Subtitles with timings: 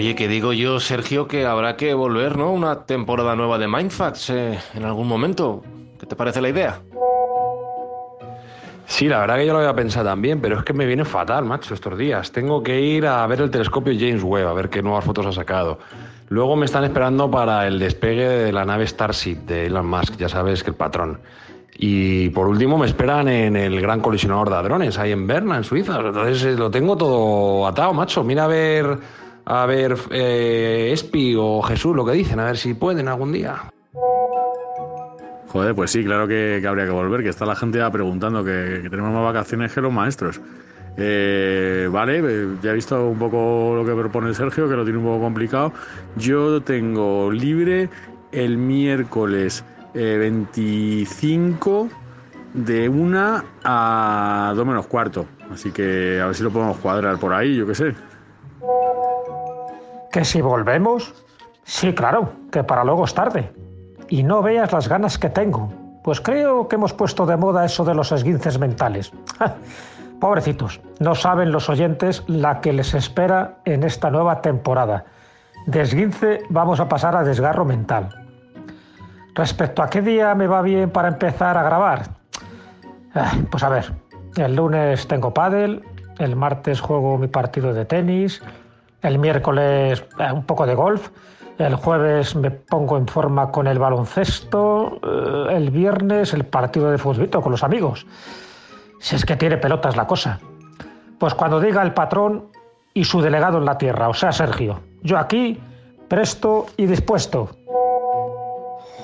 [0.00, 2.52] Oye, que digo yo, Sergio, que habrá que volver, ¿no?
[2.52, 5.62] Una temporada nueva de Mindfacts eh, en algún momento.
[5.98, 6.80] ¿Qué te parece la idea?
[8.86, 11.44] Sí, la verdad que yo lo había pensado también, pero es que me viene fatal,
[11.44, 12.32] macho, estos días.
[12.32, 15.32] Tengo que ir a ver el telescopio James Webb, a ver qué nuevas fotos ha
[15.32, 15.78] sacado.
[16.30, 20.30] Luego me están esperando para el despegue de la nave Starship de Elon Musk, ya
[20.30, 21.20] sabes que el patrón.
[21.76, 25.64] Y por último me esperan en el gran colisionador de hadrones, ahí en Berna, en
[25.64, 26.00] Suiza.
[26.00, 28.24] Entonces eh, lo tengo todo atado, macho.
[28.24, 28.98] Mira a ver,
[29.44, 33.70] a ver eh, Espi o Jesús lo que dicen, a ver si pueden algún día.
[35.48, 38.86] Joder, pues sí, claro que, habría que volver, que está la gente ya preguntando que,
[38.88, 40.40] tenemos más vacaciones que los maestros.
[40.96, 44.98] Eh, vale, eh, ya he visto un poco lo que propone Sergio, que lo tiene
[44.98, 45.72] un poco complicado.
[46.16, 47.88] Yo tengo libre
[48.30, 51.88] el miércoles eh, 25
[52.54, 55.26] de una a 2 menos cuarto.
[55.50, 57.94] Así que a ver si lo podemos cuadrar por ahí, yo qué sé.
[60.12, 61.14] ¿Que si volvemos?
[61.64, 63.52] Sí, claro, que para luego es tarde.
[64.08, 65.72] Y no veas las ganas que tengo.
[66.02, 69.12] Pues creo que hemos puesto de moda eso de los esguinces mentales.
[70.20, 75.04] Pobrecitos, no saben los oyentes la que les espera en esta nueva temporada.
[75.66, 78.08] De esguince vamos a pasar a desgarro mental.
[79.34, 82.20] Respecto a qué día me va bien para empezar a grabar,
[83.14, 83.92] Ah, pues a ver,
[84.36, 85.82] el lunes tengo pádel,
[86.18, 88.40] el martes juego mi partido de tenis,
[89.02, 91.10] el miércoles eh, un poco de golf,
[91.58, 96.98] el jueves me pongo en forma con el baloncesto, eh, el viernes el partido de
[96.98, 98.06] fútbol con los amigos.
[98.98, 100.40] Si es que tiene pelotas la cosa.
[101.18, 102.46] Pues cuando diga el patrón
[102.94, 105.60] y su delegado en la tierra, o sea, Sergio, yo aquí,
[106.08, 107.50] presto y dispuesto.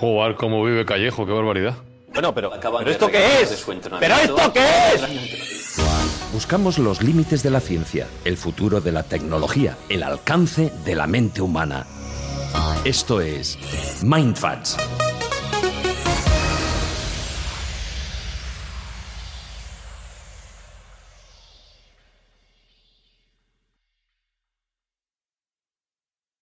[0.00, 1.74] Joder, cómo vive Callejo, qué barbaridad.
[2.12, 3.66] Bueno, pero, ¿pero esto qué es?
[4.00, 5.75] ¿Pero esto qué es?
[6.36, 11.06] Buscamos los límites de la ciencia, el futuro de la tecnología, el alcance de la
[11.06, 11.86] mente humana.
[12.84, 13.58] Esto es
[14.02, 14.76] Mindfacts